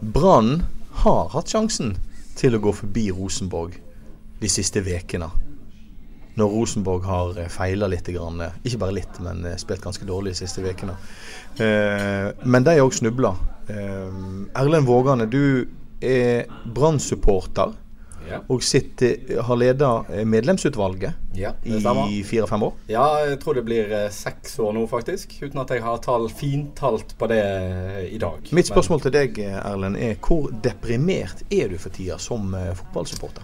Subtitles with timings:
[0.00, 0.62] Brann
[1.04, 1.94] har hatt sjansen
[2.36, 3.78] til å gå forbi Rosenborg
[4.42, 5.30] de siste ukene.
[6.36, 10.40] Når Rosenborg har feila litt, eh, ikke bare litt, men eh, spilt ganske dårlig de
[10.42, 10.98] siste ukene.
[11.56, 13.32] Eh, men de har òg snubla.
[13.72, 14.12] Eh,
[14.60, 15.66] Erlend Vågane, du
[16.02, 17.72] er Brann-supporter
[18.26, 18.40] Ja.
[18.48, 19.90] og sitter, har leda
[20.26, 22.72] medlemsutvalget Ja, i fire-fem år.
[22.90, 25.36] Ja, jeg tror det blir eh, seks år nå, faktisk.
[25.42, 28.38] Uten at jeg har tall, fintalt på det eh, i dag.
[28.56, 33.42] Mitt spørsmål til deg, Erlend, er hvor deprimert er du for tida som eh, fotballsupporter?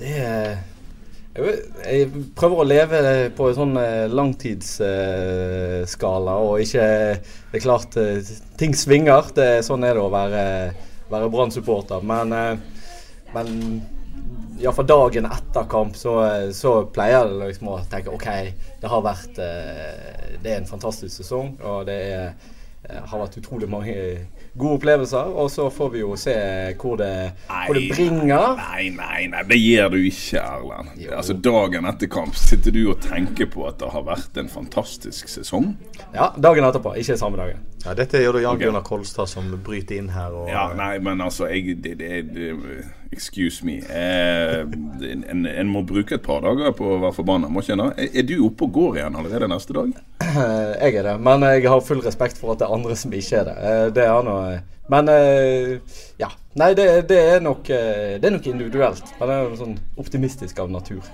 [0.00, 0.48] Det er
[1.32, 2.98] jeg, prøver å leve
[3.36, 6.82] på en sånn eh, langtidsskala, og ikke
[7.22, 8.20] Det er klart, eh,
[8.60, 9.22] ting svinger.
[9.36, 10.42] Det, sånn er det å være,
[11.12, 12.04] være Brann-supporter.
[12.06, 12.86] Men, eh,
[13.32, 13.52] men
[14.62, 16.16] iallfall dagen etter kamp så,
[16.54, 18.28] så pleier det liksom å tenke OK,
[18.82, 22.34] det har vært eh, Det er en fantastisk sesong, og det er,
[22.88, 23.96] eh, har vært utrolig mange
[24.58, 25.32] gode opplevelser.
[25.38, 26.34] Og så får vi jo se
[26.80, 27.12] hvor det,
[27.48, 28.56] hvor det bringer.
[28.60, 30.94] Nei, nei, nei, det gjør du ikke, Erlend.
[31.00, 31.12] Jo.
[31.18, 35.30] Altså, Dagen etter kamp sitter du og tenker på at det har vært en fantastisk
[35.32, 35.72] sesong.
[36.12, 37.62] Ja, dagen etterpå, ikke samme dagen.
[37.82, 38.68] Ja, dette gjør det Jan okay.
[38.68, 40.34] Gunnar Kolstad som bryter inn her.
[40.36, 42.52] Og, Ja, nei, men altså jeg, det, det, det,
[43.12, 43.74] Excuse me.
[43.92, 47.82] Eh, en, en må bruke et par dager på å være forbanna, må ikke en?
[47.92, 49.90] Er, er du oppe og går igjen allerede neste dag?
[50.22, 53.12] Eh, Jeg er det, men jeg har full respekt for at det er andre som
[53.18, 53.56] ikke er det.
[53.58, 54.41] Eh, Det er noe
[54.92, 55.78] Men eh,
[56.16, 56.28] ja.
[56.52, 59.12] Nei, det, det, er nok, eh, det er nok individuelt.
[59.16, 61.06] Men jeg er sånn optimistisk av natur.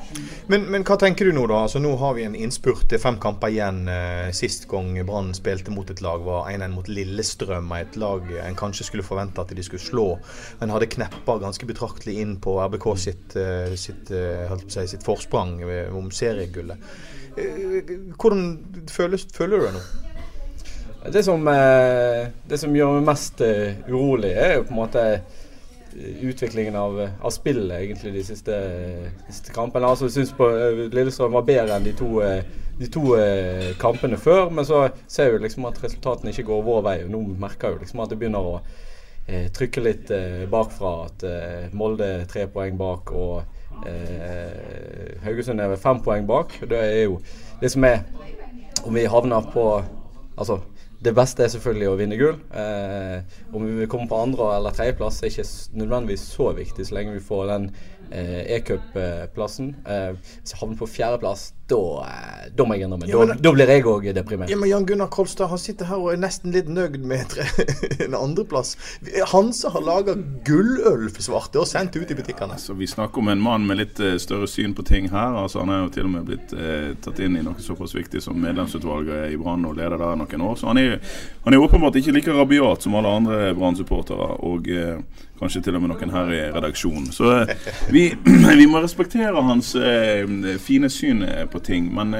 [0.50, 1.60] Men, men hva tenker du nå, da?
[1.68, 2.90] Altså Nå har vi en innspurt.
[2.90, 3.84] Er fem kamper igjen.
[3.92, 7.70] Eh, Sist gang Brann spilte mot et lag, var 1-1 mot Lillestrøm.
[7.78, 10.08] Et lag en kanskje skulle forvente at de skulle slå,
[10.58, 15.06] men hadde kneppa ganske betraktelig inn på RBK sitt, eh, sitt, eh, seg si, sitt
[15.06, 15.60] forsprang
[15.94, 16.82] om seriegullet.
[17.38, 19.86] Eh, Hvordan føles, føler du det nå?
[21.06, 25.02] Det som, eh, det som gjør meg mest eh, urolig, er jo på en måte
[25.14, 28.56] eh, utviklingen av, av spillet egentlig de siste,
[29.28, 29.86] de siste kampene.
[29.86, 30.32] Altså, jeg syns
[30.94, 32.18] Lillestrøm var bedre enn de to,
[32.78, 33.04] de to
[33.80, 34.50] kampene før.
[34.50, 36.96] Men så ser vi liksom at resultatene ikke går vår vei.
[37.06, 38.58] og Nå merker jeg liksom at det begynner å
[39.54, 40.12] trykke litt
[40.50, 40.94] bakfra.
[41.06, 43.86] At Molde er tre poeng bak og
[45.24, 46.58] Haugesund er fem poeng bak.
[46.68, 47.20] Det er jo
[47.62, 48.02] det som er
[48.86, 49.64] Om vi havner på
[50.38, 50.60] Altså
[50.98, 52.40] det beste er selvfølgelig å vinne gull.
[52.50, 53.20] Eh,
[53.54, 55.46] om vi kommer på andre- eller tredjeplass er ikke
[55.78, 57.68] nødvendigvis så viktig, så lenge vi får den
[58.12, 59.74] e-cup-plassen.
[59.86, 60.10] Eh,
[60.42, 61.76] hvis jeg havner på fjerdeplass, da,
[62.06, 63.08] eh, da må jeg innrømme.
[63.10, 64.48] Ja, Da, da blir jeg òg deprimert.
[64.48, 67.44] Ja, men Jan Gunnar Kolstad han sitter her og er nesten litt nøyd med tre-
[68.06, 68.76] en andreplass.
[69.34, 70.14] Hanse har laga
[70.46, 72.56] gulløl for svarte og sendt ut i butikkene.
[72.58, 75.36] Så Vi snakker om en mann med litt eh, større syn på ting her.
[75.44, 78.22] altså Han er jo til og med blitt eh, tatt inn i noe såpass viktig
[78.24, 80.56] som medlemsutvalget i Brann og leder der noen år.
[80.56, 80.98] Så han er,
[81.44, 84.30] han er åpenbart ikke like rabiat som alle andre Brann-supportere.
[84.48, 85.02] Og eh,
[85.38, 87.10] kanskje til og med noen her i redaksjonen.
[87.14, 88.04] Så eh, vi,
[88.60, 90.26] vi må respektere hans eh,
[90.62, 91.90] fine syn eh, på ting.
[91.94, 92.14] Men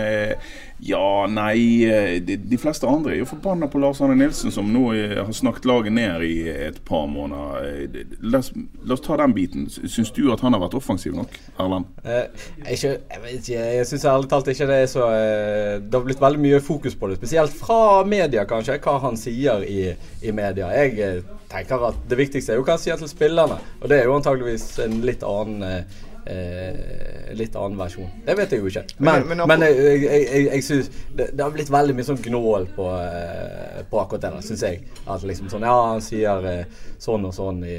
[0.81, 4.69] ja, nei eh, de, de fleste andre er jo forbanna på Lars Arne Nilsen, som
[4.71, 6.34] nå eh, har snakket laget ned i
[6.69, 7.65] et par måneder.
[7.66, 8.53] Eh, La oss,
[8.84, 9.67] la oss ta den biten.
[9.71, 11.88] Syns du at han har vært offensiv nok, Erlend?
[12.05, 12.28] Eh,
[12.75, 16.22] jeg, vet ikke, jeg syns ærlig talt ikke det er så eh, Det har blitt
[16.22, 17.19] veldig mye fokus på det.
[17.21, 19.81] Spesielt fra media, kanskje, hva han sier i,
[20.22, 20.71] i media.
[20.78, 23.59] Jeg eh, tenker at det viktigste er jo hva han sier til spillerne.
[23.83, 28.11] Og det er jo antageligvis en litt annen eh, eh, litt annen versjon.
[28.27, 28.84] Det vet jeg jo ikke.
[28.99, 32.09] Men, okay, men, men jeg, jeg, jeg, jeg synes det, det har blitt veldig mye
[32.09, 34.87] sånn gnål på, eh, på akkurat det syns jeg.
[35.06, 37.79] At liksom sånn Ja, han sier eh, sånn og sånn i,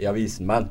[0.00, 0.48] i avisen.
[0.48, 0.70] Men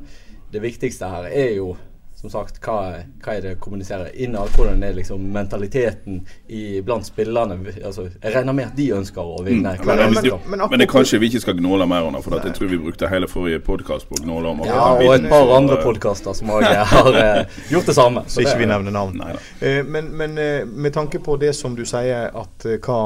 [0.51, 1.73] det viktigste her er jo
[2.21, 4.51] som sagt, hva, hva er det å kommunisere innad?
[4.53, 7.57] Hvordan er liksom mentaliteten i, blant spillerne?
[7.81, 9.73] Altså, jeg regner med at de ønsker å vinne.
[9.79, 9.87] Mm.
[9.87, 12.37] Men, men, men men, det er kanskje vi ikke skal gnåle mer om det, for
[12.37, 15.25] at jeg tror vi brukte hele forrige podkast på å gnåle om ja, og et
[15.31, 18.23] par andre podkaster som òg har eh, gjort det samme.
[18.29, 19.23] Så ikke vi nevner navn.
[19.59, 23.01] Eh, Men, men eh, med tanke på det som du sier, at uh, hva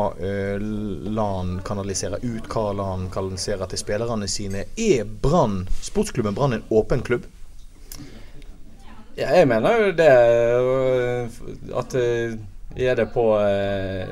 [1.15, 7.03] LAN kanaliserer ut, hva LAN kanaliserer til spillerne sine, er Brann, sportsklubben Brann en åpen
[7.05, 7.23] klubb?
[9.15, 10.11] Ja, jeg mener jo det
[11.79, 12.35] at øh,
[12.75, 14.09] er det på, eh,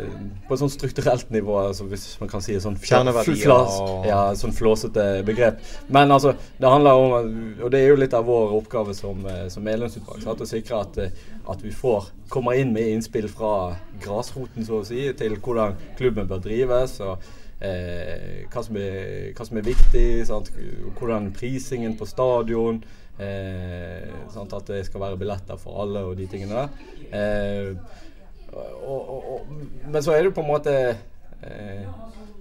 [0.48, 5.24] på et sånn strukturelt nivå, altså hvis man kan si sånn Kjerneverdier Ja, sånn flåsete
[5.28, 5.60] begrep.
[5.92, 7.12] Men altså, det handler om
[7.60, 10.24] Og det er jo litt av vår oppgave som, eh, som medlemsutvalg.
[10.24, 10.42] Sant?
[10.42, 11.12] Å sikre at, eh,
[11.50, 16.28] at vi får kommer inn med innspill fra grasroten, så å si, til hvordan klubben
[16.28, 17.00] bør drives.
[17.02, 17.20] og
[17.62, 20.26] eh, hva, som er, hva som er viktig.
[20.28, 20.52] Sant?
[20.98, 22.84] Hvordan prisingen på stadion.
[23.22, 26.70] Eh, sånn At det skal være billetter for alle og de tingene der.
[27.14, 27.76] Eh,
[28.54, 29.52] og, og, og,
[29.90, 30.74] men så er det på en måte
[31.46, 31.86] eh,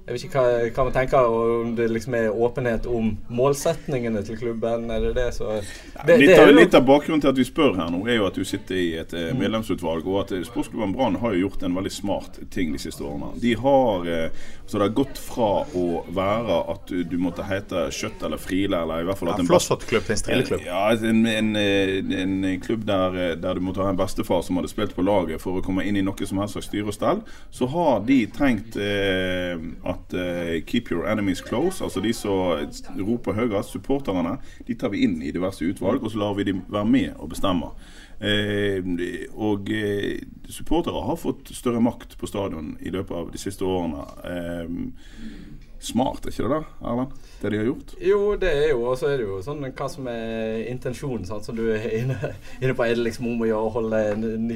[0.02, 4.38] Jeg vet ikke hva, hva man tenker om det liksom er åpenhet om målsetningene til
[4.40, 4.88] klubben.
[4.90, 7.46] Er det det så det, litt, det er av, litt av bakgrunnen til at vi
[7.46, 10.42] spør her nå, er jo at du sitter i et eh, medlemsutvalg, og at eh,
[10.48, 13.30] Sportsklubben Brann har jo gjort en veldig smart ting de siste årene.
[13.44, 17.84] De har eh, så det har gått fra å være at du, du måtte hete
[17.92, 20.62] Kjøtt eller Friele, eller i hvert fall Ja, at en Flosshatt-klubb til en strilleklubb.
[20.66, 24.70] Ja, en, en, en, en klubb der, der du måtte ha en bestefar som hadde
[24.72, 27.20] spilt på laget for å komme inn i noe som helst slags styre og stell.
[27.52, 29.60] Så har de tenkt eh,
[29.92, 32.58] at uh, keep your enemies close, altså de som
[32.98, 36.64] roper høyest, supporterne, de tar vi inn i diverse utvalg, og så lar vi dem
[36.72, 37.72] være med og bestemme.
[38.22, 38.84] Eh,
[39.34, 44.04] og eh, supportere har fått større makt på stadion i løpet av de siste årene.
[44.22, 45.48] Eh,
[45.82, 47.16] smart, er ikke det da, Erlend?
[47.40, 47.94] Det de har gjort?
[47.98, 51.48] Jo, det er jo, og så er det jo sånn hva som er intensjonen, sant,
[51.48, 52.30] som du er inne,
[52.62, 52.86] inne på.
[52.86, 54.04] Er det liksom om å gjøre å holde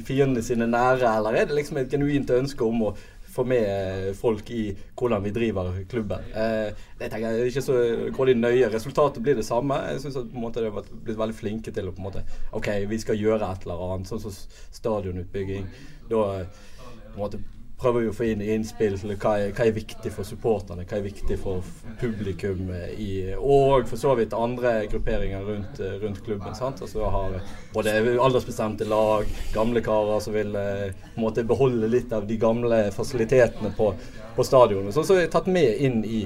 [0.07, 2.95] fiendene sine nære, eller er det liksom et genuint ønske om å
[3.37, 4.63] få med folk i
[4.97, 6.31] hvordan vi driver klubben?
[6.35, 7.79] Eh, det tenker jeg er ikke så
[8.17, 8.71] grådig nøye.
[8.73, 9.79] Resultatet blir det samme.
[9.93, 12.25] Jeg syns måte de har blitt veldig flinke til å på en måte
[12.57, 14.35] OK, vi skal gjøre et eller annet, sånn som
[14.81, 15.69] stadionutbygging.
[16.11, 16.65] Da eh,
[17.13, 17.45] på en måte
[17.81, 20.97] prøver vi å få inn innspill til hva er, hva er viktig for supporterne, hva
[20.97, 21.65] er viktig for
[22.01, 26.55] publikum i, og for så vidt andre grupperinger rundt, eh, rundt klubben.
[26.57, 26.81] sant?
[26.81, 27.37] Altså har
[27.75, 32.41] både aldersbestemte lag, gamle karer som vil eh, på en måte beholde litt av de
[32.41, 33.93] gamle fasilitetene på,
[34.37, 34.95] på stadionet.
[34.95, 36.25] Så, så er tatt med inn i,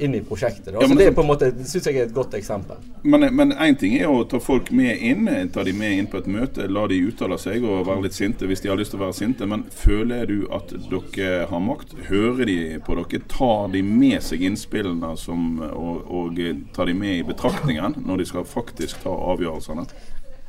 [0.00, 0.74] inn i prosjektet.
[0.74, 2.80] Ja, men det er på en måte, syns jeg er et godt eksempel.
[3.02, 5.28] Men men én ting er å ta folk med inn.
[5.54, 8.48] Ta de med inn på et møte, la de uttale seg og være litt sinte
[8.48, 9.46] hvis de har lyst til å være sinte.
[9.46, 11.96] Men føler du at dere har makt?
[12.08, 13.24] Hører de på dere?
[13.28, 16.38] Tar de med seg innspillene som, og, og
[16.76, 19.86] tar de med i betraktningen når de skal faktisk ta avgjørelsene?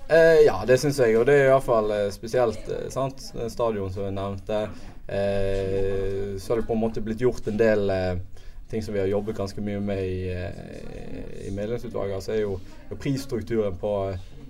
[0.10, 1.18] Eh, ja, det syns jeg.
[1.20, 3.22] Og det er iallfall eh, spesielt eh, sant?
[3.54, 4.64] stadion som jeg nevnte.
[5.10, 8.16] Eh, så har det på en måte blitt gjort en del eh,
[8.70, 12.16] ting som vi har jobbet ganske mye med i, eh, i medlemsutvalget.
[12.16, 12.60] Altså er jo,
[13.02, 13.94] prisstrukturen på,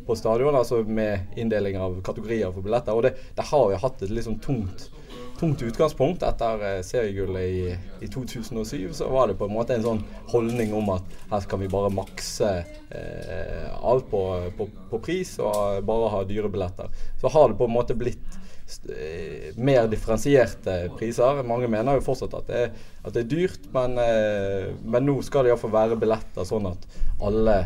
[0.07, 2.95] på stadion, altså med inndeling av kategorier for billetter.
[2.95, 4.89] Og det, det har jo hatt et litt sånn tungt
[5.39, 6.23] tungt utgangspunkt.
[6.23, 10.01] Etter eh, seriegullet i, i 2007 så var det på en måte en sånn
[10.33, 14.23] holdning om at her skal vi bare makse eh, alt på,
[14.57, 16.91] på, på pris og bare ha dyre billetter.
[17.21, 18.39] Så har det på en måte blitt
[19.57, 21.43] mer differensierte priser.
[21.47, 22.73] Mange mener jo fortsatt at det er,
[23.03, 26.89] at det er dyrt, men, eh, men nå skal det iallfall være billetter sånn at
[27.25, 27.63] alle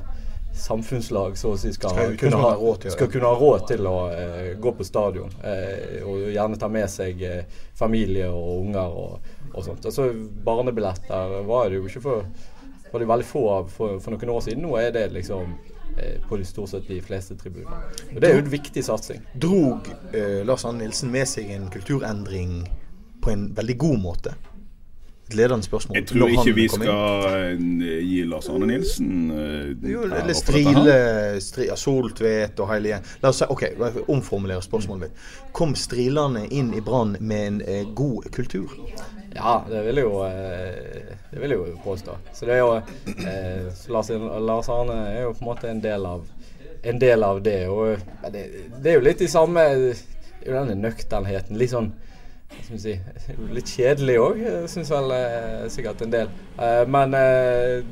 [0.54, 3.64] samfunnslag så å si skal, Skal kunne, ha, ha råd til skal kunne ha råd
[3.72, 5.34] til å eh, gå på stadion.
[5.44, 9.86] eh, og gjerne ta med seg eh, familie og unger og, og sånt.
[9.90, 10.12] Altså
[10.46, 12.28] Barnebilletter var det jo ikke for
[12.94, 14.68] var det veldig få av for, for noen år siden.
[14.68, 15.73] Nå er det liksom eh,
[16.28, 17.84] på de stort sett de fleste tribuner.
[18.16, 19.22] Og Det er jo en viktig satsing.
[19.42, 22.63] Drog eh, Lars Anne Nilsen med seg en kulturendring
[23.24, 24.36] på en veldig god måte?
[25.30, 25.96] Et ledende spørsmål.
[25.98, 27.62] Jeg tror ikke vi skal eh,
[28.04, 30.33] gi Lars Arne Nilsen eh, Jo, eller.
[30.36, 30.97] Strile,
[31.42, 33.09] stri, ja, Soltvedt og hele gjengen.
[33.24, 33.64] La oss si, ok,
[34.12, 35.26] omformulere spørsmålet mitt.
[35.56, 38.76] Kom Strilane inn i Brann med en eh, god kultur?
[39.33, 42.18] Ja, det vil jeg jo, eh, det vil jeg jo påstå.
[42.36, 44.12] Så det er jo eh, Lars,
[44.44, 46.28] Lars Arne er jo på en måte en del av,
[46.83, 47.62] en del av det.
[47.71, 47.95] Og
[48.33, 48.44] det,
[48.76, 51.57] det er jo litt i samme det er jo denne nøkternheten.
[51.57, 51.94] Litt sånn
[52.80, 52.95] si,
[53.57, 56.31] litt kjedelig òg, syns vel eh, sikkert en del.
[56.57, 57.83] Eh, men eh,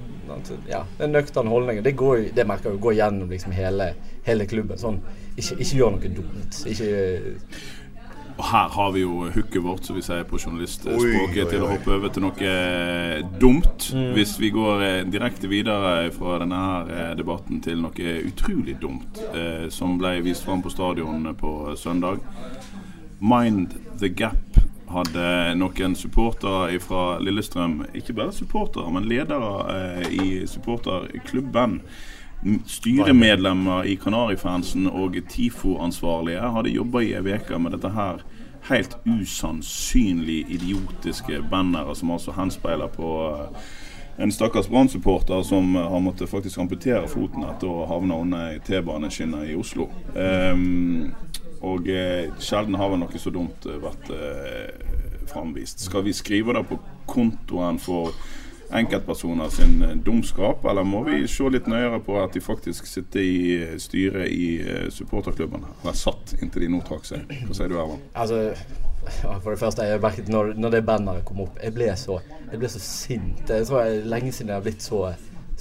[0.69, 3.93] ja, den nøkterne holdningen, det, går, det merker jo går gjennom liksom hele,
[4.27, 4.79] hele klubben.
[4.79, 5.01] Sånn,
[5.35, 6.63] ikke, ikke gjør noe dumt.
[6.71, 6.89] Ikke
[8.37, 11.93] Og her har vi jo hooket vårt, som vi sier på journalistspråket, til å hoppe
[11.97, 12.53] over til noe
[13.41, 13.89] dumt.
[13.91, 14.15] dumt.
[14.15, 19.21] Hvis vi går eh, direkte videre fra denne her eh, debatten til noe utrolig dumt,
[19.35, 22.23] eh, som ble vist fram på stadion på søndag.
[23.21, 24.50] Mind the Gap
[24.93, 25.27] hadde
[25.59, 31.81] noen supportere fra Lillestrøm, ikke bare supportere, men ledere eh, i supporterklubben.
[32.65, 38.23] Styremedlemmer i Kanarifansen og TIFO-ansvarlige hadde jobba i ei uke med dette her
[38.69, 43.71] helt usannsynlig idiotiske banneret, som altså henspeiler på eh,
[44.21, 49.55] en stakkars Brann-supporter som har måttet faktisk amputere foten etter å havne under T-baneskinnet i
[49.57, 49.87] Oslo.
[50.15, 51.11] Ehm,
[51.61, 55.83] Og eh, sjelden har vel noe så dumt eh, vært eh, framvist.
[55.85, 58.15] Skal vi skrive det på kontoen for
[58.73, 63.21] enkeltpersoner sin eh, dumskap, eller må vi se litt nøyere på at de faktisk sitter
[63.21, 64.47] i eh, styret i
[64.95, 65.67] supporterklubben?
[65.83, 67.29] Eller satt inntil de nå trakk seg.
[67.45, 68.07] Hva sier du, Erland?
[68.17, 68.41] Altså,
[69.21, 72.17] ja, for det første, jeg merket når, når det banneret kom opp, jeg ble så,
[72.47, 73.45] jeg ble så sint.
[73.45, 75.03] Jeg tror jeg lenge siden jeg har blitt så,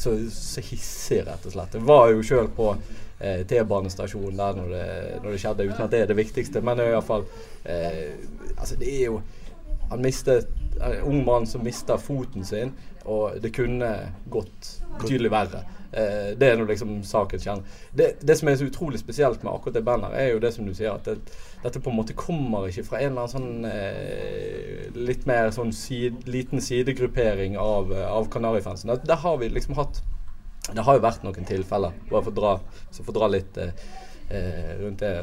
[0.01, 1.77] så, så hissig, rett og slett.
[1.77, 2.73] Jeg var jo sjøl på
[3.21, 4.87] eh, T-banestasjonen der når det,
[5.23, 6.63] når det skjedde, uten at det er det viktigste.
[6.65, 7.27] Men det er iallfall
[7.65, 8.17] eh,
[8.57, 9.21] Altså, det er jo
[9.91, 10.49] Han mistet
[10.81, 12.71] En ung mann som mista foten sin,
[13.05, 13.89] og det kunne
[14.33, 14.69] gått
[15.01, 15.61] betydelig verre.
[15.93, 17.67] Eh, det er nå liksom sakens kjerne.
[17.93, 20.67] Det, det som er så utrolig spesielt med akkurat det bandet, er jo det som
[20.67, 21.35] du sier, at det,
[21.65, 25.75] dette på en måte kommer ikke fra en eller annen sånn eh, litt mer sånn
[25.75, 28.95] side, liten sidegruppering av, av Kanarifansen.
[29.03, 30.03] Det har vi liksom hatt
[30.69, 32.53] Det har jo vært noen tilfeller, bare for å dra,
[32.93, 33.73] for å dra litt eh,
[34.29, 35.15] eh, rundt det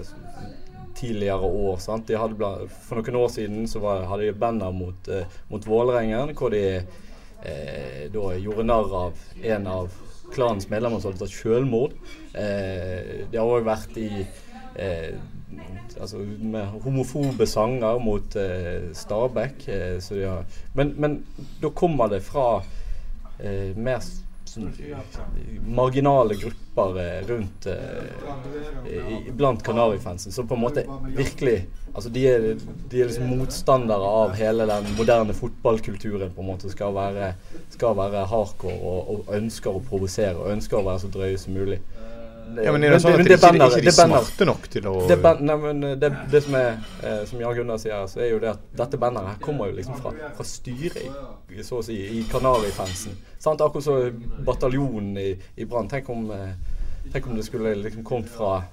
[0.98, 1.78] tidligere år.
[1.84, 2.08] Sant?
[2.10, 2.52] De hadde
[2.88, 6.64] for noen år siden så var, hadde de banner mot, eh, mot Vålerengen, hvor de
[6.80, 10.04] eh, da gjorde narr av en av
[10.34, 11.96] klanens medlemmer som hadde tatt selvmord.
[12.34, 14.10] Eh, de har òg vært i
[14.76, 15.14] eh,
[16.02, 19.68] altså med homofobe sanger mot eh, Stabæk.
[19.70, 21.20] Eh, men, men
[21.62, 22.64] da kommer det fra
[23.40, 24.02] eh, mer
[24.58, 25.34] sånn,
[25.78, 31.66] marginale grupper eh, rundt eh, blant Kanarifansen, som på en måte virkelig
[31.98, 32.44] Altså de er,
[32.92, 36.30] de er liksom motstandere av hele den moderne fotballkulturen.
[36.36, 37.32] på en måte Skal være,
[37.74, 41.58] skal være hardcore og, og ønsker å provosere og ønsker å være så drøye som
[41.58, 41.80] mulig.
[42.64, 45.18] Ja, men er det sånn at men de ikke, de smarte nok til å det,
[45.42, 46.70] nei, men eh, det, det som er
[47.04, 49.78] eh, Som Jan Gunnar sier, så er jo det at dette banneret her kommer jo
[49.78, 53.18] liksom fra, fra styret i, så å si, i Kanarifansen.
[53.40, 53.62] Sant?
[53.62, 55.90] Akkurat som bataljonen i, i Brann.
[55.92, 56.56] Tenk, om, eh,
[57.14, 58.64] tenk om det skulle liksom kommet fra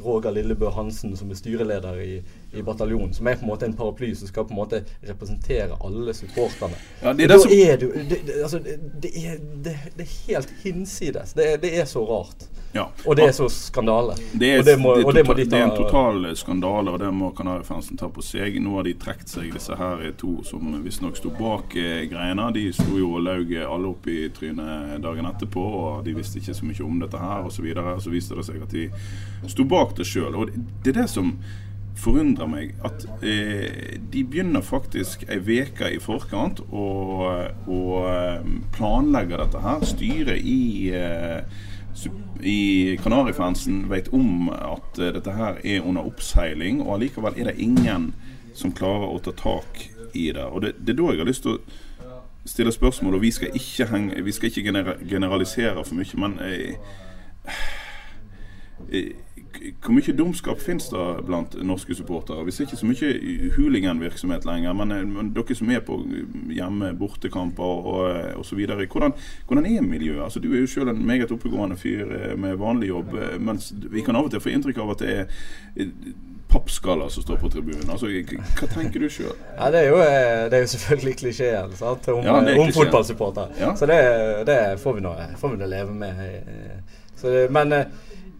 [0.00, 2.14] Roger Lillebø Hansen, som er styreleder i,
[2.56, 5.76] i bataljonen, som er på en måte en paraply som skal på en måte representere
[5.80, 6.76] alle supporterne.
[7.02, 9.76] Ja, det er det da som- er det, det, det, altså, det, det, er, det,
[9.96, 11.32] det er helt hinsides.
[11.36, 12.46] Det, det er så rart.
[12.72, 12.84] Ja.
[13.04, 14.14] Og det er så skandale.
[14.32, 16.92] Det er, og det må, det det må de ta, det er en total skandale,
[16.94, 18.60] og det må Kanarifansen ta på seg.
[18.62, 22.50] Nå har de trukket seg, disse her to som visstnok sto bak eh, greiene.
[22.54, 26.54] De sto jo og laug alle opp i trynet dagen etterpå, og de visste ikke
[26.54, 27.58] så mye om dette her, osv.
[27.60, 27.96] Så, videre.
[28.00, 28.86] så viste det seg at de
[29.50, 30.38] sto bak det sjøl.
[30.38, 31.34] Og det er det som
[32.00, 36.86] forundrer meg, at eh, de begynner faktisk ei uke i forkant å
[38.08, 38.46] eh,
[38.76, 39.84] planlegge dette her.
[39.90, 40.62] Styret i
[40.96, 41.42] eh,
[42.40, 47.58] i Kanarifansen vet om at eh, dette her er under oppseiling, og allikevel er det
[47.60, 48.12] ingen
[48.56, 50.44] som klarer å ta tak i det.
[50.44, 53.54] Og det, det er da jeg har lyst til å stille spørsmål, og vi skal
[53.54, 56.74] ikke, henge, vi skal ikke genera- generalisere for mye, men eh,
[58.90, 59.12] eh,
[59.58, 62.44] hvor mye dumskap finnes det blant norske supportere?
[62.46, 65.98] Vi ser ikke så mye hooliganvirksomhet lenger, men, eh, men dere som er på
[66.54, 68.86] hjemme, bortekamper og, så videre.
[68.86, 69.12] Hvordan,
[69.46, 70.24] hvordan er miljøet?
[70.24, 73.72] Altså, du er jo selv en meget oppegående fyr eh, med vanlig jobb, eh, mens
[73.90, 75.24] vi kan av og til få inntrykk av at det er
[75.76, 75.88] eh,
[76.50, 77.90] pappskaller som står på tribunen.
[77.90, 78.10] Altså,
[78.58, 79.34] hva tenker du sjøl?
[79.56, 82.08] Ja, det eh, det er jo selvfølgelig klisjeen sant?
[82.08, 83.54] om, Ja, om fotballsupporter.
[83.60, 83.74] Ja.
[83.76, 84.00] Så det,
[84.46, 86.24] det får vi nå får leve med.
[86.26, 86.98] eh.
[87.20, 87.86] Så, men eh,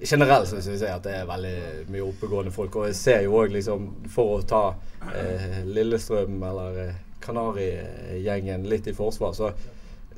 [0.07, 1.57] generelt så syns jeg at det er veldig
[1.92, 2.76] mye oppegående folk.
[2.80, 4.62] Og jeg ser jo òg, liksom, for å ta
[5.14, 9.50] eh, Lillestrøm eller eh, Kanarigjengen litt i forsvar, så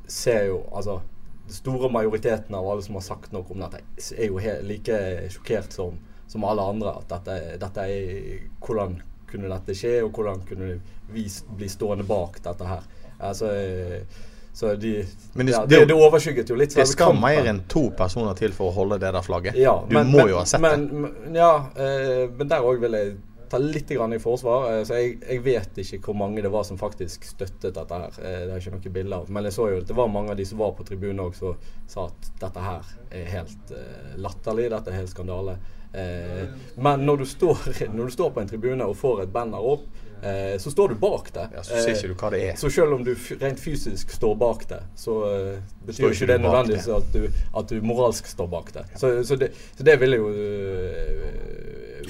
[0.07, 1.01] ser jo altså
[1.47, 3.83] den store majoriteten av alle som har sagt noe om dette,
[4.15, 4.99] er jo like
[5.35, 5.97] sjokkert som,
[6.31, 6.95] som alle andre.
[7.03, 9.01] At dette, dette er Hvordan
[9.33, 10.77] kunne dette skje, og hvordan kunne
[11.13, 11.25] vi
[11.57, 12.87] bli stående bak dette her?
[13.23, 14.23] Altså, eh,
[14.53, 17.91] så de, Men det- ja, det- det, overskygget jo litt Det skal mer enn to
[17.91, 19.55] personer til for å holde det der flagget.
[19.57, 20.93] Ja, du men, må men, jo ha sett men, det.
[20.93, 23.17] men- Ja, eh, men der òg vil jeg
[23.49, 24.71] ta litt grann i forsvar.
[24.73, 28.13] Eh, så jeg, jeg vet ikke hvor mange det var som faktisk støttet dette her.
[28.23, 29.31] Eh, det er ikke noe bilde av.
[29.31, 31.35] Men jeg så jo at det var mange av de som var på tribunen òg,
[31.35, 31.57] som
[31.87, 34.69] sa at dette her er helt eh, latterlig.
[34.71, 35.57] Dette er helt skandale.
[35.95, 37.59] Eh, men når du, står,
[37.97, 39.85] når du står på en tribune og får et banner opp,
[40.23, 41.49] eh, så står du bak det.
[41.55, 42.57] Ja, så ser ikke du hva det er.
[42.61, 46.41] Så selv om du rent fysisk står bak det, så eh, betyr ikke ikke det
[46.47, 47.27] nødvendigvis at du,
[47.59, 48.87] at du moralsk står bak det.
[48.97, 51.53] Så, så, det, så det vil jo øh,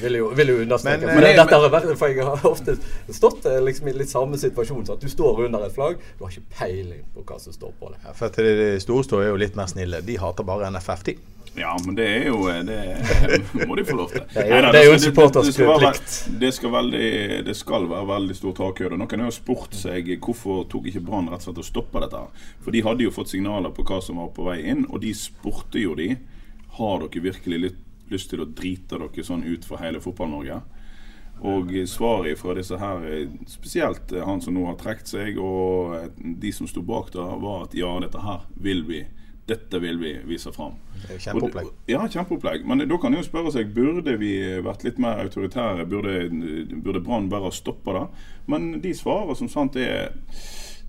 [0.03, 1.07] vil jo, vil jo understreke.
[1.07, 2.77] Men, Men, eh, det, men- dette har vært, for jeg har ofte
[3.13, 4.87] stått eh, liksom i litt samme situasjon.
[4.87, 7.75] Så at du står under et flagg, du har ikke peiling på hva som står
[7.81, 8.01] på det.
[8.07, 10.03] Ja, For at det store står jo litt mer snille.
[10.07, 11.17] De hater bare NFF, de.
[11.55, 14.23] Ja, men det er jo Det må de få lov til.
[14.33, 16.15] Det er jo- det er jo en supporters plikt.
[16.41, 17.11] Det skal, veldig,
[17.45, 18.97] det skal være veldig stor takhøyde.
[18.97, 22.23] Noen har jo spurt seg hvorfor tok ikke Brann rett og slett og stoppa dette.
[22.65, 25.13] For de hadde jo fått signaler på hva som var på vei inn, og de
[25.15, 26.15] spurte jo de
[26.79, 30.63] Har dere virkelig lyst, lyst til å drite dere sånn ut for hele Fotball-Norge.
[31.45, 36.67] Og svaret fra disse her, spesielt han som nå har trukket seg, og de som
[36.71, 39.03] sto bak da, var at ja, dette her vil vi
[39.47, 40.77] dette vil vi vise fram.
[41.19, 41.71] Kjempeopplegg.
[41.91, 42.67] Ja, kjempeopplegg.
[42.67, 45.87] Men da kan jo spørre seg burde vi vært litt mer autoritære.
[45.91, 46.19] Burde,
[46.79, 48.05] burde Brann bare stoppa det?
[48.53, 50.13] Men de svarer som sant er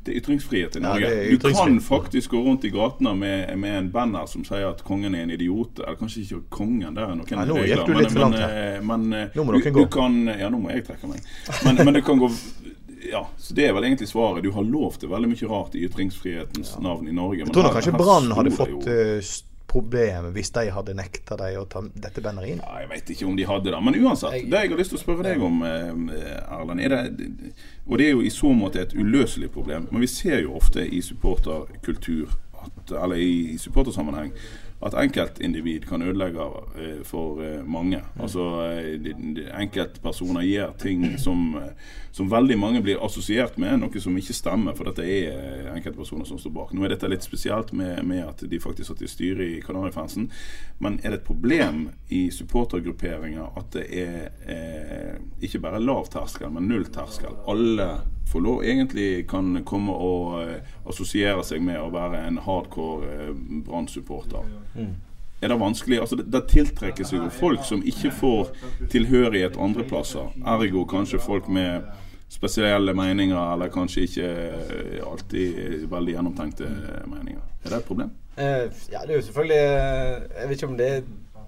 [0.04, 1.10] det er ytringsfrihet i Norge.
[1.10, 4.84] Ja, du kan faktisk gå rundt i gatene med, med, en banner som sier at
[4.84, 5.80] kongen er en idiot.
[5.80, 7.86] Eller kanskje ikke kongen, det er noen ja, nå regler.
[7.88, 8.82] Du litt men, langt her.
[8.84, 9.86] men, nå må du, dere gå.
[9.86, 11.24] Du kan, ja, nå må jeg trekke meg.
[11.64, 12.30] Men, men det kan gå
[13.12, 14.44] ja, så Det er vel egentlig svaret.
[14.44, 16.84] Du har lov til veldig mye rart i ytringsfrihetens ja.
[16.84, 17.44] navn i Norge.
[17.44, 19.34] Jeg tror her, kanskje Brann hadde fått uh,
[19.74, 22.62] problem hvis de hadde nekta deg å ta dette banneret inn?
[22.62, 23.82] Ja, jeg vet ikke om de hadde det.
[23.88, 27.30] Men uansett, det jeg har lyst til å spørre deg om, eh, Erlend er det,
[27.88, 30.86] Og det er jo i så måte et uløselig problem, men vi ser jo ofte
[30.86, 32.30] i supporterkultur,
[32.64, 34.32] at, eller i supportersammenheng,
[34.84, 38.02] at enkeltindivid kan ødelegge eh, for eh, mange.
[38.20, 39.12] Altså eh,
[39.62, 41.56] Enkeltpersoner gjør ting som,
[42.12, 46.40] som, veldig mange blir assosiert med, noe som ikke stemmer, for dette er enkeltpersoner som
[46.42, 46.74] står bak.
[46.74, 50.30] Nå er dette litt spesielt med, med at de faktisk satt i styret i Kanarifansen,
[50.84, 56.52] men er det et problem i supportergrupperinger at det er eh, ikke bare lav terskel,
[56.52, 57.40] men null terskel?
[57.48, 57.90] Alle
[58.32, 60.54] får lov, egentlig kan komme og uh,
[60.90, 63.34] assosiere seg med å være en hardcore uh,
[63.66, 64.48] Brann-supporter.
[64.76, 64.94] Mm.
[65.44, 66.00] Er det vanskelig?
[66.00, 68.54] Altså, det, det tiltrekker seg jo folk som ikke får
[68.94, 70.32] tilhørighet andreplasser.
[70.56, 71.84] Ergo kanskje folk med
[72.34, 76.70] spesielle meninger, eller kanskje ikke uh, alltid veldig gjennomtenkte
[77.06, 77.44] meninger.
[77.64, 78.16] Er det et problem?
[78.38, 81.04] Uh, ja, det er jo selvfølgelig Jeg vet ikke om det er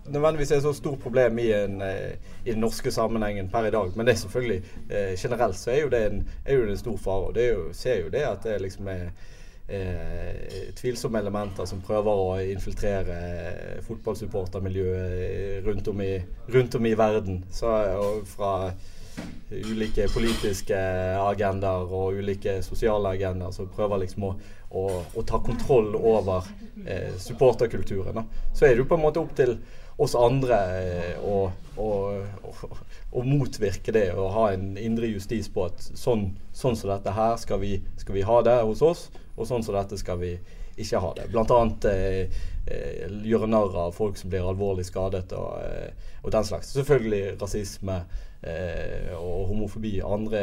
[0.07, 2.11] nødvendigvis er et så stort problem i, en, eh,
[2.45, 3.91] i, den norske sammenhengen per i dag.
[3.95, 7.27] Men det er selvfølgelig eh, generelt så er jo det en, jo en stor fare.
[7.27, 9.09] og det jo, ser jo det at det liksom er
[9.69, 16.01] eh, tvilsomme elementer som prøver å infiltrere eh, fotballsupportermiljøet rundt, om
[16.53, 17.45] rundt om i verden.
[17.51, 17.67] Så,
[18.35, 18.73] fra
[19.51, 20.77] ulike politiske
[21.21, 24.31] agendaer og ulike sosiale agendaer som prøver liksom å,
[24.75, 26.45] å, å ta kontroll over
[26.85, 28.27] eh, supporterkulturen.
[28.53, 29.57] Så er det jo på en måte opp til
[29.97, 30.57] oss andre
[31.23, 31.37] å,
[31.79, 31.89] å,
[33.15, 37.37] å, motvirke det og ha en indre justis på at sånn, sånn som dette her
[37.39, 39.07] skal vi, skal vi, ha det hos oss,
[39.37, 40.33] og sånn som dette skal vi
[40.75, 41.29] ikke ha det.
[41.31, 46.33] Blant annet eh, eh, gjøre narr av folk som blir alvorlig skadet og, eh, og
[46.35, 46.73] den slags.
[46.75, 48.01] Selvfølgelig rasisme
[48.43, 50.01] eh, og homofobi.
[50.03, 50.41] Andre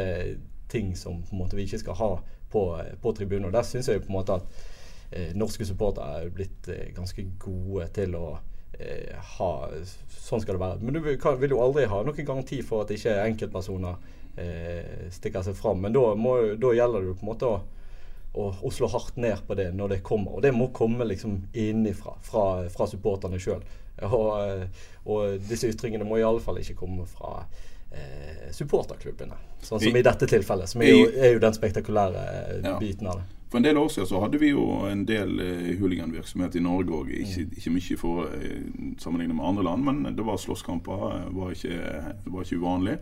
[0.73, 2.11] ting som på en måte vi ikke skal ha
[2.53, 2.63] på,
[3.01, 3.49] på tribunen.
[3.49, 4.63] Og Der syns jeg på en måte at
[5.11, 8.25] eh, norske supportere er blitt eh, ganske gode til å
[8.79, 9.51] eh, ha
[10.23, 10.79] Sånn skal det være.
[10.79, 14.11] Men du vil jo aldri ha noen garanti for at ikke enkeltpersoner
[15.13, 15.83] stikker seg fram.
[15.83, 17.57] Men da, må, da gjelder det på en måte å,
[18.39, 20.37] å, å, slå hardt ned på det når det kommer.
[20.37, 23.61] Og det må komme liksom innifra, fra, fra supporterne sjøl.
[24.07, 24.63] Og,
[25.03, 27.43] og, disse ytringene må i alle fall ikke komme fra
[27.93, 29.37] eh, supporterklubbene.
[29.63, 32.25] Sånn som i dette tilfellet, som er jo, er jo den spektakulære
[32.63, 32.75] ja.
[32.81, 33.29] biten av det.
[33.53, 36.95] For en del år siden så hadde vi jo en del eh, huliganvirksomhet i Norge
[36.97, 37.11] òg.
[37.13, 37.51] Ikke, mm.
[37.59, 38.63] ikke, mye for eh,
[38.97, 41.03] sammenlignet med andre land, men det var slåsskamper.
[41.11, 41.77] Eh, var ikke,
[42.23, 42.95] det var ikke uvanlig.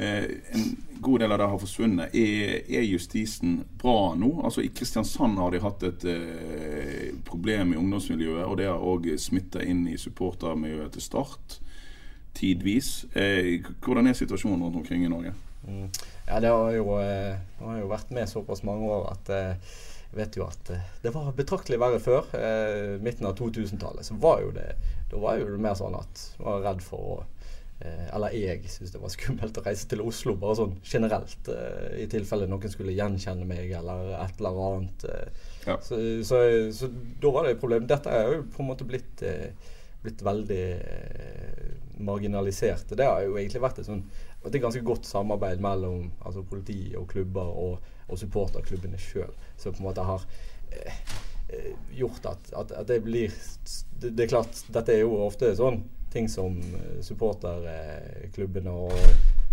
[0.00, 0.24] Eh,
[0.56, 0.64] en
[1.04, 2.16] god del av det har forsvunnet.
[2.16, 4.30] Er, er, justisen bra nå?
[4.40, 9.12] Altså I Kristiansand har de hatt et eh, problem i ungdomsmiljøet, og det har òg
[9.20, 11.60] smitta inn i supportermiljøet til Start
[12.36, 13.04] tidvis.
[13.14, 15.34] Eh, hvordan er situasjonen rundt omkring i Norge?
[15.68, 15.86] Mm.
[16.26, 19.32] Ja, det har, jo, det har jo vært med såpass mange år at
[20.10, 22.30] jeg vet jo at eh, det var betraktelig verre før.
[22.34, 24.72] Eh, midten av 2000-tallet så var jo det
[25.10, 27.18] Da var jo det mer sånn at man var redd for å
[27.78, 31.52] eh, Eller jeg syntes det var skummelt å reise til Oslo, bare sånn generelt.
[31.54, 35.06] Eh, I tilfelle noen skulle gjenkjenne meg eller et eller annet.
[35.06, 35.46] Eh.
[35.68, 35.78] Ja.
[35.86, 36.42] Så, så,
[36.74, 36.90] så,
[37.22, 37.86] da var det et problem.
[37.90, 39.54] Dette er jo på en måte blitt, eh,
[40.02, 40.64] blitt veldig
[42.04, 42.92] marginalisert.
[42.96, 44.02] Det har jo egentlig vært et, sånn,
[44.44, 47.78] et ganske godt samarbeid mellom altså politi og klubber og
[48.10, 50.24] og supporterklubbene sjøl, som på en måte har
[50.74, 51.00] eh,
[51.54, 55.52] eh, gjort at, at, at, det blir det, det, er klart, dette er jo ofte
[55.58, 55.82] sånn
[56.12, 58.96] ting som eh, supporterklubbene og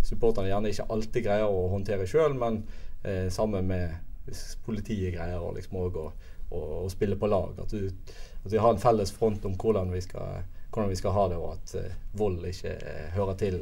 [0.08, 2.64] supporterne gjerne ikke alltid greier å håndtere sjøl, men
[3.04, 4.34] eh, sammen med
[4.66, 6.10] politiet greier å liksom også,
[6.50, 7.60] å, å, spille på lag.
[7.64, 10.42] At, at, vi har en felles front om hvordan vi skal,
[10.78, 13.60] hvordan vi skal ha det, og at eh, vold ikke eh, hører til,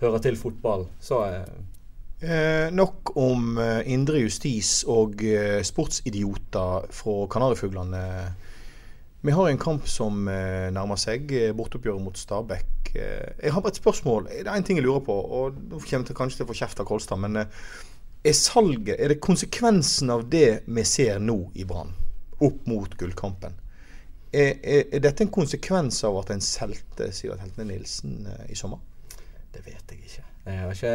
[0.00, 0.88] hører til fotball.
[1.04, 1.20] Så
[2.24, 8.04] Eh, nok om eh, indre justis og eh, sportsidioter fra Kanarifuglene.
[9.24, 12.94] Vi har en kamp som eh, nærmer seg, eh, bortoppgjøret mot Stabæk.
[12.94, 14.30] Eh, jeg har bare et spørsmål.
[14.30, 16.58] Det er en ting jeg lurer på, og nå kommer jeg kanskje til å få
[16.62, 17.20] kjeft av Kolstad.
[17.20, 21.92] Men er salget, er det konsekvensen av det vi ser nå i Brann,
[22.40, 23.58] opp mot gullkampen?
[24.34, 28.80] Er, er, dette en konsekvens av at en solgte Sivert Heltene Nilsen i sommer?
[29.54, 30.24] Det vet jeg ikke.
[30.44, 30.94] Jeg har ikke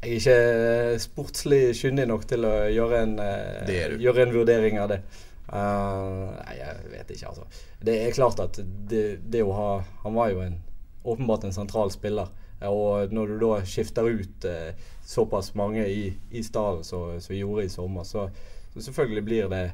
[0.00, 4.90] Jeg er ikke sportslig kyndig nok til å gjøre en, uh, gjøre en vurdering av
[4.94, 5.02] det.
[5.50, 7.64] Uh, nei, jeg vet ikke, altså.
[7.84, 9.70] Det er klart at det, det å ha
[10.04, 10.60] Han var jo en,
[11.04, 12.30] åpenbart en sentral spiller.
[12.68, 14.72] Og når du da skifter ut uh,
[15.06, 18.28] såpass mange i, i stallen som vi gjorde i sommer, så,
[18.74, 19.64] så, selvfølgelig blir det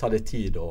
[0.00, 0.70] tar det tid å,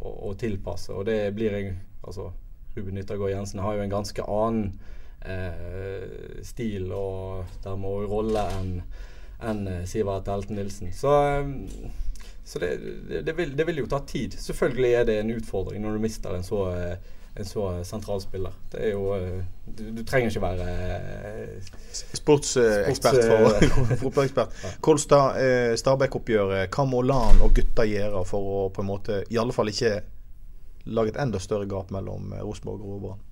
[0.00, 0.94] å, å tilpasse.
[0.96, 2.30] Og det blir en altså,
[2.74, 4.70] Ruben Yttergård Jensen har jo en ganske annen
[5.28, 8.76] eh, stil og dermed òg rolle enn
[9.42, 10.92] en Sivert Elten Nilsen.
[10.94, 11.10] Så,
[12.44, 12.70] så det,
[13.26, 14.36] det, vil, det, vil, jo ta tid.
[14.38, 16.62] Selvfølgelig er det en utfordring når du mister en så,
[17.34, 18.52] en så sentral spiller.
[18.70, 19.14] Det er jo
[19.64, 20.66] Du, du trenger ikke være
[22.12, 23.66] Sportsekspert for
[24.02, 24.56] fotballekspert.
[24.84, 26.68] Kolstad, eh, Stabæk-oppgjøret.
[26.68, 30.00] Hva må Lan og gutta gjøre for å på en måte i alle fall ikke
[30.92, 33.22] lage et enda større gap mellom Rosenborg og Brann?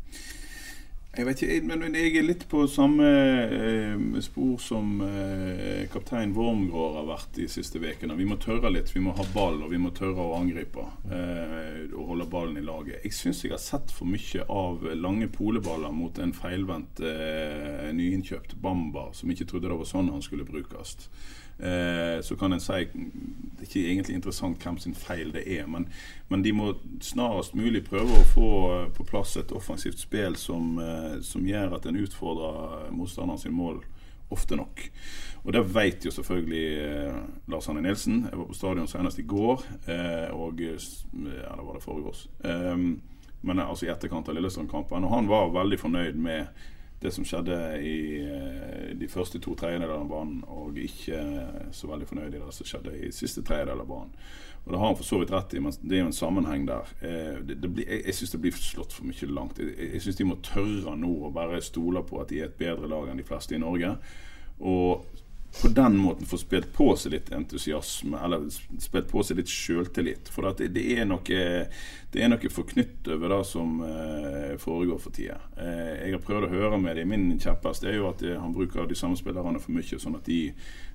[1.11, 3.07] Jeg vet ikke, men jeg er litt på samme
[3.51, 8.15] eh, spor som eh, kaptein Wormgård har vært de siste ukene.
[8.15, 8.93] Vi må tørre litt.
[8.95, 10.85] Vi må ha ball, og vi må tørre å angripe.
[11.11, 13.03] Eh, og holde ballen i laget.
[13.03, 18.55] Jeg syns jeg har sett for mye av lange poleballer mot en feilvendt eh, nyinnkjøpt
[18.63, 20.95] Bamba, som ikke trodde det var sånn han skulle brukes.
[21.61, 25.67] Eh, så kan en si Det er ikke egentlig interessant hvem sin feil det er,
[25.69, 25.85] men,
[26.29, 26.71] men, de må
[27.05, 28.51] snarest mulig prøve å få
[28.97, 33.83] på plass et offensivt spill som, eh, som gjør at en utfordrer motstanderen sin mål
[34.31, 34.81] ofte nok.
[35.45, 37.21] Og det vet jo selvfølgelig eh,
[37.53, 38.27] Lars Hanne Nilsen.
[38.31, 42.77] Jeg var på stadion senest i går, eh, og ja, det var det forrige Eh,
[43.43, 45.05] men altså i etterkant av Lillestrøm-kampen.
[45.05, 46.47] Og han var veldig fornøyd med
[47.01, 51.89] det som skjedde i uh, de første to tredjedelene av banen, og ikke uh, så
[51.89, 54.15] veldig fornøyd i det som skjedde i siste tredjedel av banen.
[54.61, 56.67] Og Det har han for så vidt rett i, men det er jo en sammenheng
[56.69, 56.93] der.
[57.01, 59.63] Uh, det, det blir, jeg jeg syns det blir slått for mye langt.
[59.63, 62.61] Jeg, jeg syns de må tørre nå å bare stole på at de er et
[62.61, 63.97] bedre lag enn de fleste i Norge.
[64.61, 65.07] Og
[65.63, 68.45] på den måten få spilt på seg litt entusiasme, eller
[68.79, 70.31] spilt på seg litt sjøltillit.
[70.31, 71.41] For det, det, er noe,
[72.15, 75.41] det er noe forknytt over det som eh, foregår for tida.
[75.59, 77.11] Eh, jeg har prøvd å høre med dem.
[77.11, 80.31] Min kjepphest er jo at uh, han bruker de samme spillerne for mye, sånn at
[80.31, 80.39] de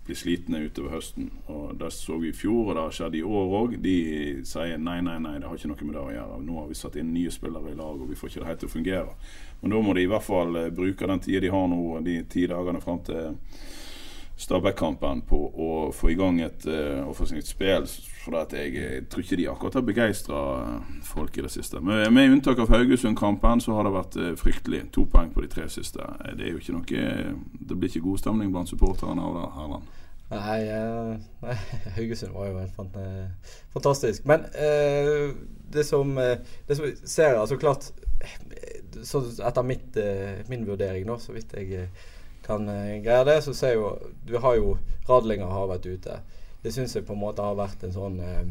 [0.07, 1.29] blir slitne utover høsten.
[1.51, 3.77] Og Det så vi i fjor, og det har skjedd i år òg.
[3.83, 3.99] De
[4.47, 6.41] sier nei, nei, nei, det har ikke noe med det å gjøre.
[6.47, 8.63] Nå har vi satt inn nye spillere i lag, og vi får ikke det helt
[8.63, 9.15] til å fungere.
[9.59, 12.47] Men da må de i hvert fall bruke den tida de har nå, de ti
[12.47, 13.33] dagene fram til
[14.35, 17.87] Stabæk-kampen på å få i gang et uh, offensivt spill.
[18.25, 20.39] For at jeg, jeg, tror ikke de akkurat har begeistra
[21.05, 21.79] folk i det siste.
[21.79, 24.81] Med, med unntak av Haugesund-kampen så har det vært fryktelig.
[24.97, 26.03] To poeng på de tre siste.
[26.35, 27.03] Det ikke noe
[27.55, 29.93] Det blir ikke god stemning blant supporterne av det, Herland.
[30.33, 30.57] Nei,
[31.45, 31.57] nei,
[31.99, 32.97] Haugesund var jo fant,
[33.77, 34.25] fantastisk.
[34.25, 34.49] Men
[35.75, 37.91] det som, det som ser altså klart
[39.05, 39.97] så Etter mitt,
[40.49, 41.85] min vurdering, nå, så vidt jeg
[42.45, 43.41] kan uh, greie det.
[43.45, 43.95] Så ser jo
[44.27, 44.77] Du har jo
[45.09, 46.19] Radlinger har vært ute.
[46.63, 48.45] Det syns jeg på en måte har vært en sånn eh,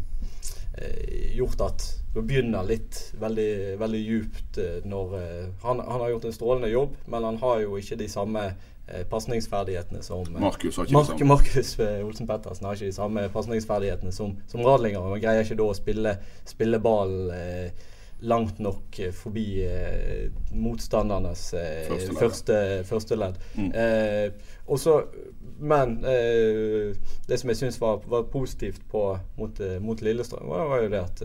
[1.35, 5.17] Gjort at det begynner litt veldig, veldig djupt når
[5.63, 8.45] han, han, har gjort en strålende jobb, men han har jo ikke de samme
[8.87, 14.63] eh, pasningsferdighetene som Markus Mark, Markus Olsen Pettersen har ikke de samme pasningsferdighetene som, som
[14.67, 15.03] Radlinger.
[15.11, 17.87] Man greier ikke da å spille, spille ball eh,
[18.25, 22.19] langt nok eh, forbi eh, motstandernes eh, første.
[22.19, 22.59] Første,
[22.89, 23.41] første ledd.
[23.57, 23.71] Mm.
[23.75, 25.01] Eh, også,
[25.61, 26.95] men eh,
[27.29, 30.95] det som jeg syns var, var, positivt på, mot, eh, mot Lillestrøm, var, var, jo
[30.95, 31.23] det at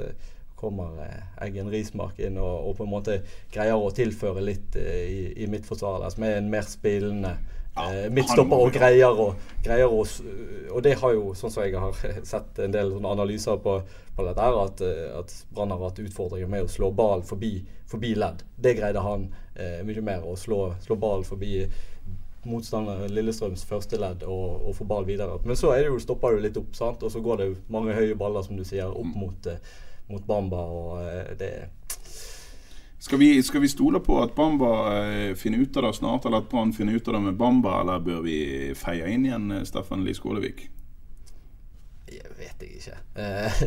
[0.59, 0.97] kommer
[1.39, 3.21] Eggen Rismark inn og, og, på en måte
[3.53, 7.37] greier å tilføre litt i, i midtforsvaret som er en mer spillende
[7.75, 9.29] ja, eh, midtstopper og greier å,
[9.63, 10.03] greier å
[10.69, 11.95] Og det har jo, sånn som jeg har
[12.33, 13.79] sett en del analyser på,
[14.19, 17.53] på dette, at, eh, at Brann har hatt utfordringer med å slå ball forbi,
[17.89, 18.43] forbi ledd.
[18.55, 20.27] Det greide han eh, mye mer.
[20.27, 21.63] Å slå, slå ball forbi
[22.47, 25.39] motstander Lillestrøms første ledd og, og få ball videre.
[25.45, 27.03] Men så er det jo, stopper det litt opp, sant?
[27.03, 29.17] og så går det mange høye baller som du sier, opp mm.
[29.19, 29.75] mot, eh,
[30.11, 30.63] mot Bamba.
[30.63, 31.53] og eh, det
[32.99, 34.73] skal vi, skal vi, stole på at Bamba
[35.39, 38.03] finner ut av det snart, eller at Brann finner ut av det med Bamba, eller
[38.03, 38.39] bør vi
[38.75, 40.65] feie inn igjen Steffen Lie Skålevik?
[42.59, 42.97] Vet jeg ikke.
[43.15, 43.59] Eh,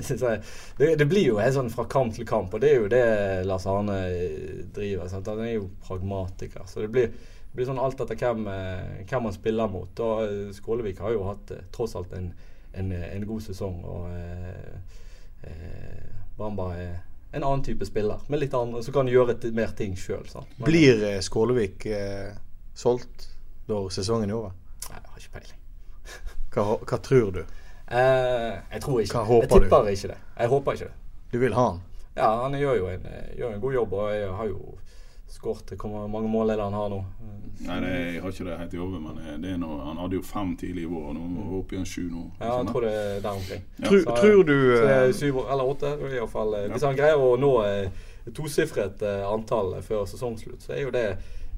[0.78, 3.04] det, det, blir jo helt sånn fra kamp til kamp, og det er jo det
[3.48, 5.08] Lars Arne eh, driver.
[5.10, 5.30] Sant?
[5.32, 6.66] Han er jo pragmatiker.
[6.68, 10.04] Så det blir, det blir sånn alt etter hvem, eh, hvem man spiller mot.
[10.04, 12.32] Og eh, Skålevik har jo hatt tross alt en,
[12.76, 14.04] en, en god sesong, og
[16.38, 16.92] Bamba er
[17.32, 18.20] en annen type spiller.
[18.26, 20.26] Med litt andre, så kan gjøre mer ting sjøl.
[20.60, 22.34] Blir eh, Skålevik eh,
[22.76, 23.30] solgt
[23.70, 24.52] når sesongen er over?
[24.90, 25.60] Nei, jeg har ikke peiling.
[26.52, 27.42] hva, hva, tror du?
[27.92, 29.88] Eh, jeg tror ikke hva Jeg tipper du?
[29.92, 30.18] ikke det.
[30.38, 30.92] Jeg håper ikke det.
[31.32, 31.80] Du vil ha han?
[32.16, 33.06] Ja, han gjør jo en,
[33.38, 33.92] gjør en god jobb.
[33.92, 34.74] Og jeg har jo
[35.32, 37.04] skåret Hvor mange mål er det han har nå?
[37.62, 39.96] Nei, det, jeg har ikke det helt i hodet, men eh, det er noe, han
[40.00, 41.04] hadde jo fem tidlig i vår.
[41.08, 42.22] og Nå er vi oppe i en sju nå.
[42.40, 43.62] Ja, jeg tror det er der omkring.
[43.78, 43.84] Ja.
[43.86, 45.92] Tror, Så- tror du Så det eh, er syv eller åtte.
[46.00, 46.54] i hvert fall.
[46.54, 47.88] eh, Hvis han greier å nå eh,
[48.34, 51.06] tosifret eh, antall før sesongslutt, så er jo det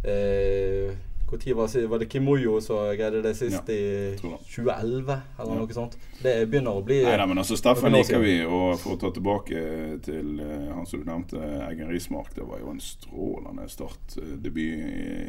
[0.05, 0.95] eh,
[1.41, 5.97] tid var, det- var det Kimoyo som greide det sist i 2011, eller noe sånt?
[6.23, 8.37] Det begynner å bli Nei nei men altså Steffen liker vi.
[8.47, 9.65] Og for å ta tilbake
[10.07, 12.33] til eh, han som du nevnte, Eggen Rismark.
[12.35, 14.75] Det var jo en strålende startdebut i,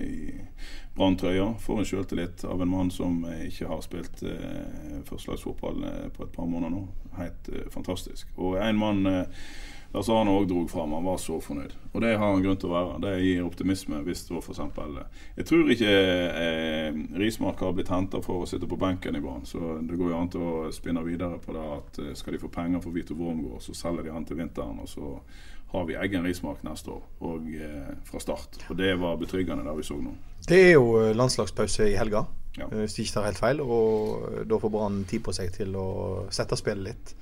[0.06, 0.34] i
[0.96, 1.50] Brann-trøya.
[1.60, 6.24] Får en sjøltillit av en mann som eh, ikke har spilt eh, førstelagsfotball eh, på
[6.28, 6.86] et par måneder nå.
[7.20, 8.28] Helt eh, fantastisk.
[8.38, 9.06] Og en mann
[9.96, 10.92] eh, sa han òg drog fram.
[10.98, 11.74] Han var så fornøyd.
[11.96, 13.00] Og det har han grunn til å være.
[13.06, 15.24] Det gir optimisme hvis det var f.eks.
[15.38, 15.96] Jeg tror ikke
[16.44, 19.46] eh, Rismark har blitt henta for å sitte på benken i Brann.
[19.48, 22.44] Så det går jo an til å spinne videre på det at eh, skal de
[22.44, 24.80] få penger for Vito Wormgård, så selger de han til vinteren.
[24.84, 25.16] Og så
[25.76, 28.62] har vi egen Rismark neste år, og eh, fra start.
[28.70, 30.14] Og det var betryggende, det vi så nå.
[30.48, 32.68] Det er jo eh, landslagspause i helga, Ja.
[32.70, 33.60] eh, hvis de ikke tar helt feil.
[33.66, 35.88] Og da får Brann tid på seg til å
[36.32, 37.16] sette spillet litt.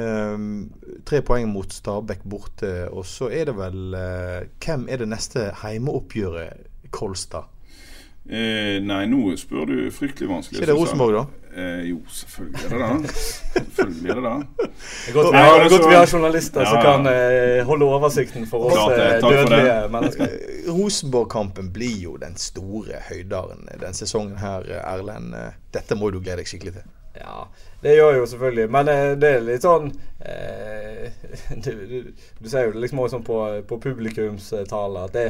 [0.00, 0.70] Ehm,
[1.04, 2.88] tre poeng mot Stabæk borte.
[2.90, 7.48] Og så er det vel uh, Hvem er det neste heimeoppgjøret, Kolstad?
[8.22, 10.60] Eh, nei, nå spør du fryktelig vanskelig.
[10.62, 10.74] Er det.
[10.78, 11.22] Rosenborg, da?
[11.58, 13.14] Eh, jo, selvfølgelig er det det.
[13.56, 14.68] Selvfølgelig er det det.
[14.68, 17.64] Det er godt vi har, altså- godt vi har journalister som Ja, som kan eh,
[17.66, 19.06] holde oversikten for oss Klart det.
[19.06, 20.24] eh, Takk for dødelige mennesker.
[20.24, 25.34] Eh, Rosenborg-kampen blir jo den store høydaren den sesongen her, Erlend.
[25.74, 26.82] Dette må du glede deg skikkelig til.
[27.22, 27.46] Ja,
[27.82, 28.68] det gjør jeg jo selvfølgelig.
[28.76, 29.90] Men eh, det er litt sånn
[30.26, 31.10] eh,
[31.64, 31.98] du, du,
[32.42, 33.38] du ser jo det liksom også sånn på,
[33.70, 35.26] på publikumstale at det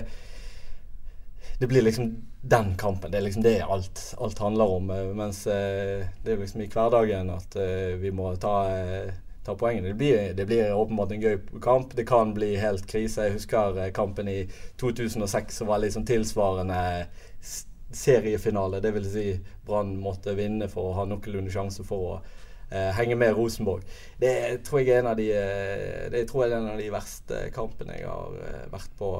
[1.58, 3.10] det blir liksom den kampen.
[3.10, 4.90] Det er liksom det alt, alt handler om.
[4.90, 9.12] eh, Mens eh, det er liksom i hverdagen at eh, vi må ta, eh,
[9.46, 9.88] ta poengene.
[9.92, 11.94] Det blir, det blir åpenbart en gøy kamp.
[11.96, 13.28] Det kan bli helt krise.
[13.28, 14.40] Jeg husker kampen i
[14.80, 16.80] 2006 som var sånn tilsvarende
[17.40, 18.80] s- seriefinale.
[18.84, 19.26] Det vil si
[19.66, 22.14] Brann måtte vinne for å ha noenlunde sjanse for å
[22.70, 23.82] eh, henge med Rosenborg.
[24.20, 24.34] Det
[24.66, 27.42] tror jeg er en av de, eh, det tror jeg er en av de verste
[27.54, 29.12] kampene jeg har eh, vært på.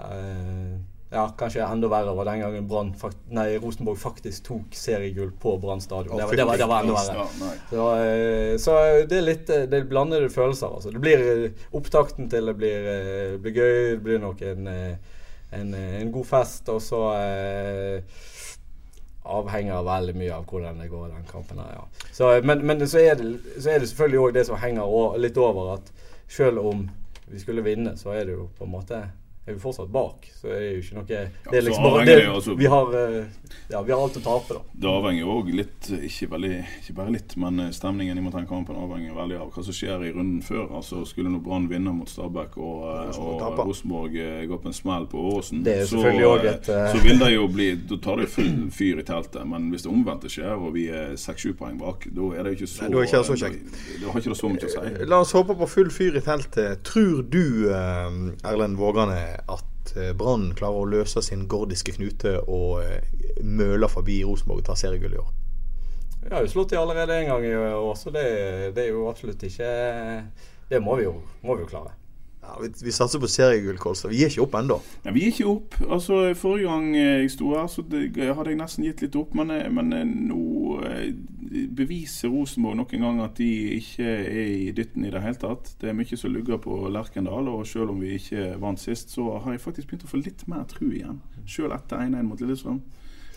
[0.00, 0.78] eh,
[1.10, 5.56] ja, kanskje enda verre var den gangen Brann fakt nei, Rosenborg faktisk tok seriegull på
[5.58, 6.14] Brann stadion.
[6.16, 7.24] Det, var- det, det var enda verre.
[7.72, 8.76] Så, eh, så
[9.10, 10.70] det er litt det er blandede følelser.
[10.76, 10.92] Altså.
[10.94, 11.24] Det blir
[11.74, 12.86] opptakten til det blir,
[13.42, 13.74] blir gøy.
[13.96, 14.70] Det blir nok en,
[15.50, 16.68] en, eh, en god fest.
[16.68, 18.18] Og så eh,
[19.30, 22.08] avhenger veldig mye av hvordan det går den kampen her, ja.
[22.12, 25.18] Så, eh, men men så, er det, så er det selvfølgelig òg det som henger
[25.18, 25.92] litt over at
[26.28, 26.88] selv om
[27.30, 29.02] vi skulle vinne, så er det jo på en måte
[29.50, 30.30] er vi fortsatt bak.
[30.40, 33.24] Så det er jo ikke noe Det er liksom bare det, altså- vi, har, eh,
[33.68, 34.60] ja, vi har alt å tape, da.
[34.72, 38.46] Det avhenger jo òg litt, ikke, veldig, ikke bare litt, men eh, stemningen imot den
[38.46, 40.68] kampen avhenger veldig av hva som skjer i runden før.
[40.80, 43.58] Altså Skulle nå Brann vinne mot Stabæk og, eh, og.
[43.60, 44.14] Rosenborg
[44.48, 46.00] gå på en smell på Åsen, så,
[46.44, 49.42] et, så vil det jo bli Da tar det full fyr i teltet.
[49.46, 52.60] Men hvis det omvendte skjer, og vi er seks-sju poeng bak, da er det jo
[52.60, 53.60] ikke så Nei, da er ikke det så kjekt.
[53.70, 55.08] Da, da har ikke det så mye å si.
[55.10, 56.82] La oss håpe på full fyr i teltet.
[56.86, 63.04] Tror du, Erlend Vågane, at eh, Brann klarer å løse sin gordiske knute og eh,
[63.42, 65.30] møler forbi Rosenborg og tar seriegull i år?
[66.20, 68.26] Vi har jo slått dem allerede en gang i år, så det,
[68.76, 69.70] det er jo absolutt ikke
[70.68, 71.94] Det må vi jo, må vi jo klare.
[72.50, 74.10] Ja, vi, vi satser på seriegull, Kolstad.
[74.10, 74.80] Vi gir ikke opp ennå.
[75.04, 75.76] Ja, vi gir ikke opp.
[75.86, 79.36] Altså, Forrige gang eh, jeg sto her, så det, hadde jeg nesten gitt litt opp.
[79.38, 80.40] Men, eh, men eh, nå
[81.76, 85.74] beviser Rosenborg nok en gang at de ikke er i dytten i det hele tatt.
[85.78, 89.36] Det er mye som lugger på Lerkendal, og selv om vi ikke vant sist, så
[89.44, 91.20] har jeg faktisk begynt å få litt mer tru igjen.
[91.46, 92.80] Selv etter 1-1 mot Lillestrøm.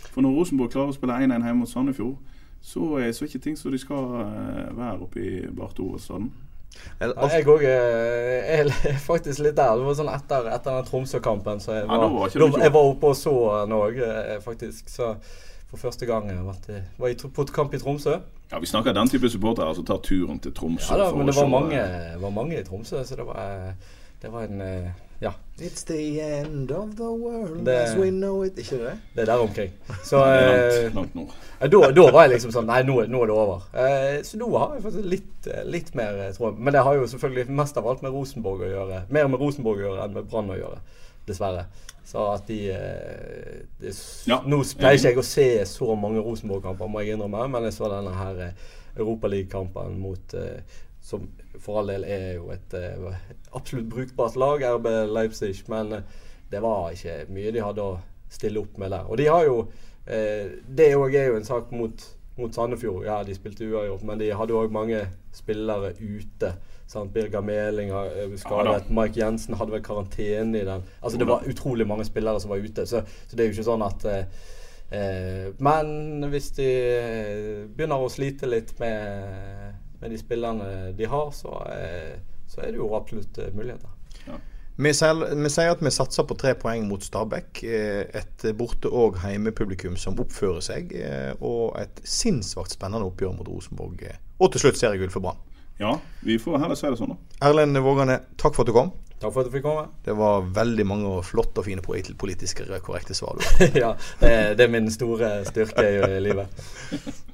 [0.08, 2.18] For når Rosenborg klarer å spille 1-1 hjemme mot Sandefjord,
[2.64, 4.08] så er så ikke ting som de skal
[4.74, 6.32] være oppe i Barth Ove-staden.
[7.00, 8.70] Jeg òg er
[9.10, 9.74] faktisk litt der.
[9.80, 11.60] Det var sånn etter, etter den Tromsø-kampen.
[11.64, 13.34] Så jeg var, ja, var jeg var oppe og så
[13.70, 14.12] Norge,
[14.44, 14.88] faktisk.
[14.92, 15.14] Så
[15.70, 18.18] for første gang jeg i, var i, på kamp i Tromsø.
[18.52, 20.92] Ja, Vi snakker den type supportere som tar turen til Tromsø.
[20.92, 21.84] Ja da, for men å det var se- mange,
[22.22, 23.74] var mange i Tromsø, så det var,
[24.24, 25.30] det var en eh, Ja,
[25.62, 28.56] It's the end of the world Det- as we know it.
[28.58, 28.94] Ikke det?
[29.14, 29.70] det er der omkring.
[30.04, 31.30] Så er eh, langt, langt nord.
[31.60, 33.62] Da, da var jeg liksom sånn Nei, nå, nå er det over.
[33.72, 36.50] Eh, så nå har jeg faktisk litt, eh, litt mer tro.
[36.58, 39.00] Men det har jo selvfølgelig mest av alt med Rosenborg å gjøre.
[39.14, 40.78] Mer med Rosenborg å gjøre enn med Brann å gjøre.
[41.28, 41.64] Dessverre.
[42.04, 42.58] Så at de,
[43.80, 43.92] de
[44.28, 47.72] Ja, Nå pleier ikke jeg å se så mange Rosenborg-kamper, må jeg innrømme, men jeg
[47.78, 48.50] så denne her
[48.98, 50.34] Europaliga-kampen mot
[51.04, 51.28] Som
[51.60, 53.14] for all del er jo et uh,
[53.52, 57.98] absolutt brukbart lag, RB Leipzig, men eh, det var ikke mye de hadde å
[58.32, 59.04] stille opp med der.
[59.04, 62.06] Og de har jo uh, Det òg er jo en sak mot,
[62.40, 63.04] mot Sandefjord.
[63.04, 65.04] Ja, de spilte uavgjort, men de hadde òg mange
[65.36, 66.54] spillere ute
[66.86, 67.12] Sant?
[67.14, 67.92] Birger Meling
[68.36, 68.90] skadet.
[68.92, 70.82] Mike Jensen hadde vel karantene i den.
[71.00, 73.66] Altså Det var utrolig mange spillere som var ute, så, så det er jo ikke
[73.70, 76.68] sånn at eh, Men hvis de
[77.74, 79.72] begynner å slite litt med,
[80.04, 80.66] med de spillerne
[80.98, 83.88] de har, så, eh, så er det jo absolutt eh, muligheter.
[84.76, 87.60] Vi sier, vi sier at vi satser på tre poeng mot Stabæk.
[87.62, 90.90] eh, Et borte- og heimepublikum som oppfører seg.
[91.40, 94.02] Og et sinnssvakt spennende oppgjør mot Rosenborg.
[94.40, 95.38] Og til slutt seriegull for Brann.
[95.78, 95.92] Ja,
[96.26, 97.48] vi får heller si det sånn, da.
[97.48, 98.90] Erlend Vågane, takk for at du kom.
[99.22, 99.86] Takk for at du fikk komme.
[100.06, 103.38] Det var veldig mange flotte og fine politiske korrekte svar.
[103.78, 106.50] ja, det, er- det er min store styrke i livet.